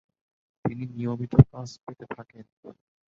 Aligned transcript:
তিনি 0.65 0.83
নিয়মিত 0.93 1.33
কাজ 1.51 1.69
পেতে 1.83 2.05
থাকেন। 2.13 2.45